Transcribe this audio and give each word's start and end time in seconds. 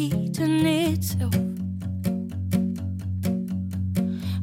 repeating 0.00 0.66
itself? 0.66 1.34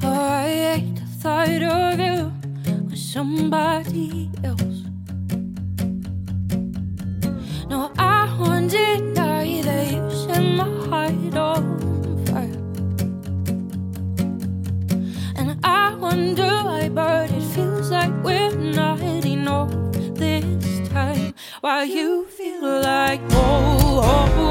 I 0.04 0.50
hate 0.50 0.96
the 0.96 1.06
thought 1.20 1.64
of 1.64 2.00
you 2.00 2.32
with 2.86 3.00
somebody 3.00 4.30
else. 4.44 4.84
No, 7.70 7.92
I 7.98 8.36
won't 8.40 8.72
deny 8.72 9.62
that 9.64 9.92
you 9.92 10.12
set 10.12 10.44
my 10.44 10.70
heart 10.90 11.36
on 11.36 12.26
fire. 12.28 12.64
And 15.38 15.60
I 15.64 15.96
wonder 15.96 16.52
why, 16.68 16.90
but 16.90 17.32
it 17.32 17.42
feels 17.54 17.90
like 17.90 18.12
we're 18.24 18.56
not 18.56 19.02
enough 19.02 19.72
this 20.16 20.90
time. 20.90 21.34
Why 21.62 21.84
you 21.84 22.26
feel 22.26 22.82
like 22.82 23.22
oh, 23.32 24.02
oh, 24.04 24.47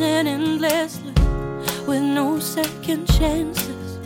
Life's 0.00 0.12
an 0.12 0.26
endless 0.26 0.98
loop 1.02 1.86
with 1.86 2.00
no 2.00 2.40
second 2.40 3.06
chances. 3.06 3.98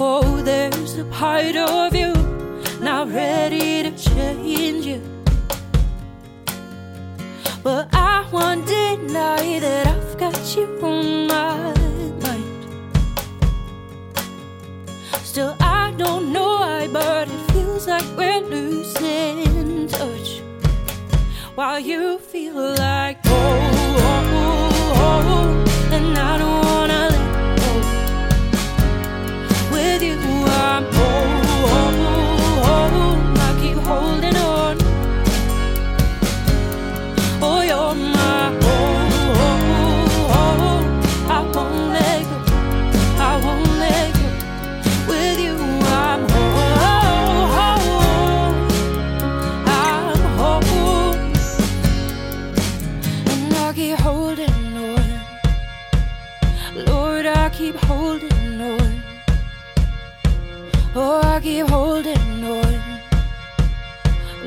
Oh, 0.00 0.42
there's 0.42 0.98
a 0.98 1.04
part 1.04 1.54
of 1.54 1.94
you 1.94 2.12
not 2.80 3.08
ready 3.12 3.84
to 3.84 3.92
change 3.92 4.84
you. 4.84 5.00
But 7.62 7.88
I 7.92 8.26
won't 8.32 8.66
deny 8.66 9.60
that 9.60 9.86
I've 9.86 10.18
got 10.18 10.56
you 10.56 10.66
on 10.82 11.28
my 11.28 11.59
you 21.80 22.18
feel 22.18 22.74
like 22.74 23.29
keep 57.72 57.80
holding 57.82 58.60
on. 58.60 59.02
Oh, 60.96 61.20
I 61.22 61.40
keep 61.40 61.68
holding 61.68 62.44
on. 62.44 62.74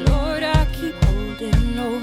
Lord, 0.07 0.43
I 0.43 0.67
keep 0.73 0.95
holding 1.05 1.79
on. 1.79 2.01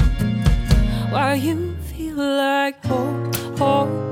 While 1.10 1.36
you 1.36 1.76
feel 1.92 2.16
like 2.16 2.76
oh, 2.86 4.09